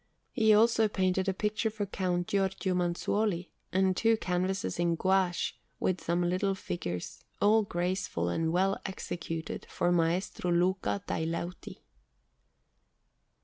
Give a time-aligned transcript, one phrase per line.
[0.31, 6.01] He also painted a picture for Count Giorgio Manzuoli, and two canvases in gouache, with
[6.01, 11.83] some little figures, all graceful and well executed, for Maestro Luca dai Leuti.